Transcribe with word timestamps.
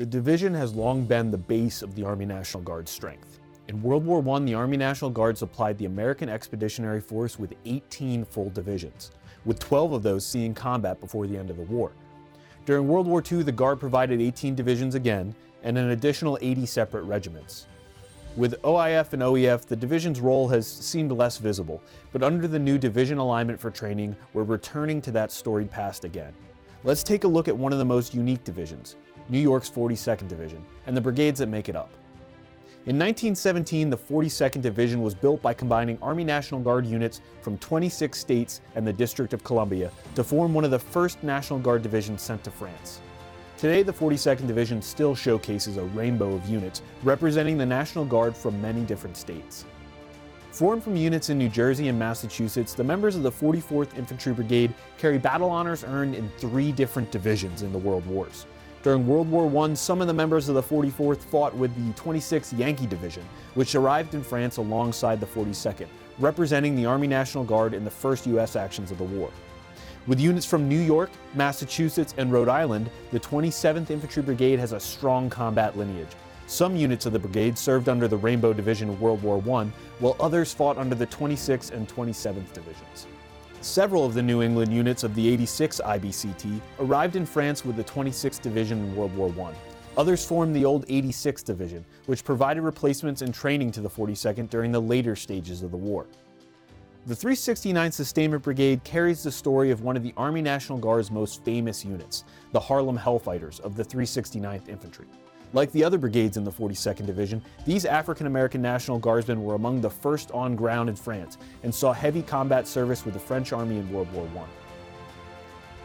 The 0.00 0.06
division 0.06 0.54
has 0.54 0.74
long 0.74 1.04
been 1.04 1.30
the 1.30 1.36
base 1.36 1.82
of 1.82 1.94
the 1.94 2.04
Army 2.04 2.24
National 2.24 2.62
Guard's 2.62 2.90
strength. 2.90 3.38
In 3.68 3.82
World 3.82 4.06
War 4.06 4.26
I, 4.34 4.38
the 4.38 4.54
Army 4.54 4.78
National 4.78 5.10
Guard 5.10 5.36
supplied 5.36 5.76
the 5.76 5.84
American 5.84 6.30
Expeditionary 6.30 7.02
Force 7.02 7.38
with 7.38 7.52
18 7.66 8.24
full 8.24 8.48
divisions, 8.48 9.10
with 9.44 9.58
12 9.58 9.92
of 9.92 10.02
those 10.02 10.24
seeing 10.24 10.54
combat 10.54 11.02
before 11.02 11.26
the 11.26 11.36
end 11.36 11.50
of 11.50 11.58
the 11.58 11.64
war. 11.64 11.92
During 12.64 12.88
World 12.88 13.06
War 13.06 13.22
II, 13.30 13.42
the 13.42 13.52
Guard 13.52 13.78
provided 13.78 14.22
18 14.22 14.54
divisions 14.54 14.94
again 14.94 15.34
and 15.64 15.76
an 15.76 15.90
additional 15.90 16.38
80 16.40 16.64
separate 16.64 17.02
regiments. 17.02 17.66
With 18.38 18.62
OIF 18.62 19.12
and 19.12 19.20
OEF, 19.20 19.66
the 19.66 19.76
division's 19.76 20.18
role 20.18 20.48
has 20.48 20.66
seemed 20.66 21.12
less 21.12 21.36
visible, 21.36 21.82
but 22.10 22.22
under 22.22 22.48
the 22.48 22.58
new 22.58 22.78
division 22.78 23.18
alignment 23.18 23.60
for 23.60 23.70
training, 23.70 24.16
we're 24.32 24.44
returning 24.44 25.02
to 25.02 25.10
that 25.10 25.30
storied 25.30 25.70
past 25.70 26.06
again. 26.06 26.32
Let's 26.84 27.02
take 27.02 27.24
a 27.24 27.28
look 27.28 27.46
at 27.48 27.54
one 27.54 27.74
of 27.74 27.78
the 27.78 27.84
most 27.84 28.14
unique 28.14 28.42
divisions, 28.42 28.96
New 29.30 29.38
York's 29.38 29.70
42nd 29.70 30.28
Division, 30.28 30.64
and 30.86 30.96
the 30.96 31.00
brigades 31.00 31.38
that 31.38 31.46
make 31.46 31.68
it 31.68 31.76
up. 31.76 31.90
In 32.86 32.98
1917, 32.98 33.90
the 33.90 33.96
42nd 33.96 34.62
Division 34.62 35.02
was 35.02 35.14
built 35.14 35.40
by 35.40 35.54
combining 35.54 35.98
Army 36.02 36.24
National 36.24 36.60
Guard 36.60 36.86
units 36.86 37.20
from 37.40 37.56
26 37.58 38.18
states 38.18 38.60
and 38.74 38.86
the 38.86 38.92
District 38.92 39.32
of 39.32 39.44
Columbia 39.44 39.92
to 40.14 40.24
form 40.24 40.54
one 40.54 40.64
of 40.64 40.70
the 40.70 40.78
first 40.78 41.22
National 41.22 41.58
Guard 41.58 41.82
divisions 41.82 42.22
sent 42.22 42.42
to 42.44 42.50
France. 42.50 43.00
Today, 43.58 43.82
the 43.82 43.92
42nd 43.92 44.46
Division 44.46 44.80
still 44.80 45.14
showcases 45.14 45.76
a 45.76 45.84
rainbow 45.84 46.32
of 46.32 46.48
units 46.48 46.80
representing 47.02 47.58
the 47.58 47.66
National 47.66 48.06
Guard 48.06 48.34
from 48.34 48.60
many 48.62 48.82
different 48.84 49.16
states. 49.16 49.66
Formed 50.50 50.82
from 50.82 50.96
units 50.96 51.28
in 51.28 51.38
New 51.38 51.50
Jersey 51.50 51.88
and 51.88 51.98
Massachusetts, 51.98 52.72
the 52.72 52.82
members 52.82 53.14
of 53.14 53.22
the 53.22 53.30
44th 53.30 53.96
Infantry 53.96 54.32
Brigade 54.32 54.74
carry 54.96 55.18
battle 55.18 55.50
honors 55.50 55.84
earned 55.84 56.14
in 56.14 56.28
three 56.38 56.72
different 56.72 57.12
divisions 57.12 57.60
in 57.60 57.70
the 57.70 57.78
World 57.78 58.04
Wars. 58.06 58.46
During 58.82 59.06
World 59.06 59.30
War 59.30 59.64
I, 59.64 59.74
some 59.74 60.00
of 60.00 60.06
the 60.06 60.14
members 60.14 60.48
of 60.48 60.54
the 60.54 60.62
44th 60.62 61.20
fought 61.20 61.54
with 61.54 61.74
the 61.74 62.00
26th 62.00 62.58
Yankee 62.58 62.86
Division, 62.86 63.22
which 63.52 63.74
arrived 63.74 64.14
in 64.14 64.22
France 64.22 64.56
alongside 64.56 65.20
the 65.20 65.26
42nd, 65.26 65.86
representing 66.18 66.74
the 66.74 66.86
Army 66.86 67.06
National 67.06 67.44
Guard 67.44 67.74
in 67.74 67.84
the 67.84 67.90
first 67.90 68.26
U.S. 68.28 68.56
actions 68.56 68.90
of 68.90 68.96
the 68.96 69.04
war. 69.04 69.30
With 70.06 70.18
units 70.18 70.46
from 70.46 70.66
New 70.66 70.80
York, 70.80 71.10
Massachusetts, 71.34 72.14
and 72.16 72.32
Rhode 72.32 72.48
Island, 72.48 72.90
the 73.12 73.20
27th 73.20 73.90
Infantry 73.90 74.22
Brigade 74.22 74.58
has 74.58 74.72
a 74.72 74.80
strong 74.80 75.28
combat 75.28 75.76
lineage. 75.76 76.16
Some 76.46 76.74
units 76.74 77.04
of 77.04 77.12
the 77.12 77.18
brigade 77.18 77.58
served 77.58 77.90
under 77.90 78.08
the 78.08 78.16
Rainbow 78.16 78.54
Division 78.54 78.88
of 78.88 79.02
World 79.02 79.22
War 79.22 79.36
I, 79.60 79.70
while 79.98 80.16
others 80.18 80.54
fought 80.54 80.78
under 80.78 80.94
the 80.94 81.06
26th 81.06 81.72
and 81.72 81.86
27th 81.86 82.52
Divisions. 82.54 83.06
Several 83.62 84.06
of 84.06 84.14
the 84.14 84.22
New 84.22 84.40
England 84.40 84.72
units 84.72 85.04
of 85.04 85.14
the 85.14 85.28
86 85.28 85.82
IBCT 85.84 86.62
arrived 86.78 87.16
in 87.16 87.26
France 87.26 87.62
with 87.62 87.76
the 87.76 87.84
26th 87.84 88.40
Division 88.40 88.78
in 88.78 88.96
World 88.96 89.14
War 89.14 89.30
I. 89.46 89.52
Others 89.98 90.24
formed 90.24 90.56
the 90.56 90.64
old 90.64 90.86
86th 90.86 91.44
Division, 91.44 91.84
which 92.06 92.24
provided 92.24 92.62
replacements 92.62 93.20
and 93.20 93.34
training 93.34 93.70
to 93.72 93.82
the 93.82 93.90
42nd 93.90 94.48
during 94.48 94.72
the 94.72 94.80
later 94.80 95.14
stages 95.14 95.62
of 95.62 95.72
the 95.72 95.76
war. 95.76 96.06
The 97.04 97.14
369th 97.14 97.92
Sustainment 97.92 98.42
Brigade 98.42 98.82
carries 98.82 99.22
the 99.22 99.32
story 99.32 99.70
of 99.70 99.82
one 99.82 99.96
of 99.96 100.02
the 100.02 100.14
Army 100.16 100.40
National 100.40 100.78
Guard's 100.78 101.10
most 101.10 101.44
famous 101.44 101.84
units, 101.84 102.24
the 102.52 102.60
Harlem 102.60 102.96
Hellfighters 102.96 103.60
of 103.60 103.76
the 103.76 103.84
369th 103.84 104.70
Infantry. 104.70 105.06
Like 105.52 105.72
the 105.72 105.82
other 105.82 105.98
brigades 105.98 106.36
in 106.36 106.44
the 106.44 106.52
42nd 106.52 107.06
Division, 107.06 107.42
these 107.66 107.84
African 107.84 108.28
American 108.28 108.62
National 108.62 109.00
Guardsmen 109.00 109.42
were 109.42 109.56
among 109.56 109.80
the 109.80 109.90
first 109.90 110.30
on 110.30 110.54
ground 110.54 110.88
in 110.88 110.94
France 110.94 111.38
and 111.64 111.74
saw 111.74 111.92
heavy 111.92 112.22
combat 112.22 112.68
service 112.68 113.04
with 113.04 113.14
the 113.14 113.20
French 113.20 113.52
Army 113.52 113.78
in 113.78 113.92
World 113.92 114.12
War 114.12 114.28
I. 114.36 114.44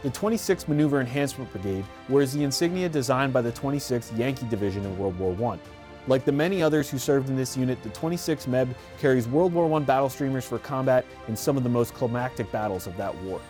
The 0.04 0.12
26th 0.12 0.68
Maneuver 0.68 1.00
Enhancement 1.00 1.52
Brigade 1.52 1.84
wears 2.10 2.32
the 2.32 2.44
insignia 2.44 2.88
designed 2.88 3.34
by 3.34 3.42
the 3.42 3.52
26th 3.52 4.16
Yankee 4.16 4.46
Division 4.50 4.86
in 4.86 4.96
World 5.00 5.18
War 5.18 5.36
I. 5.54 5.60
Like 6.08 6.26
the 6.26 6.32
many 6.32 6.62
others 6.62 6.88
who 6.88 7.00
served 7.00 7.30
in 7.30 7.36
this 7.36 7.58
unit, 7.58 7.82
the 7.82 7.90
26th 7.90 8.46
MEB 8.46 8.76
carries 9.00 9.28
World 9.28 9.52
War 9.52 9.74
I 9.74 9.80
battle 9.80 10.10
streamers 10.10 10.46
for 10.46 10.60
combat 10.60 11.06
in 11.28 11.36
some 11.36 11.58
of 11.58 11.64
the 11.64 11.70
most 11.70 11.96
climactic 11.96 12.52
battles 12.52 12.86
of 12.86 12.96
that 12.98 13.16
war. 13.24 13.42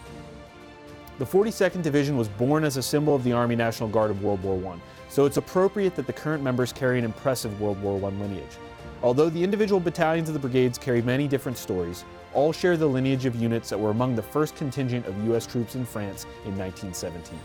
The 1.20 1.26
42nd 1.26 1.82
Division 1.82 2.16
was 2.16 2.30
born 2.30 2.64
as 2.64 2.78
a 2.78 2.84
symbol 2.84 3.16
of 3.16 3.26
the 3.26 3.34
Army 3.34 3.58
National 3.58 3.90
Guard 3.90 4.12
of 4.12 4.24
World 4.24 4.42
War 4.42 4.74
I, 4.74 4.80
so 5.16 5.24
it's 5.24 5.38
appropriate 5.38 5.96
that 5.96 6.08
the 6.08 6.12
current 6.12 6.44
members 6.44 6.74
carry 6.74 7.00
an 7.00 7.06
impressive 7.06 7.62
World 7.62 7.82
War 7.82 7.96
I 7.96 8.14
lineage. 8.16 8.58
Although 9.02 9.30
the 9.30 9.42
individual 9.42 9.80
battalions 9.80 10.28
of 10.28 10.34
the 10.34 10.40
brigades 10.42 10.78
carry 10.78 11.02
many 11.02 11.26
different 11.26 11.58
stories, 11.58 12.04
all 12.34 12.52
share 12.52 12.76
the 12.76 12.86
lineage 12.86 13.26
of 13.26 13.34
units 13.34 13.70
that 13.70 13.80
were 13.80 13.92
among 13.92 14.18
the 14.18 14.22
first 14.22 14.58
contingent 14.58 15.06
of 15.06 15.16
U.S. 15.28 15.48
troops 15.48 15.76
in 15.76 15.86
France 15.86 16.26
in 16.44 16.58
1917. 16.58 17.40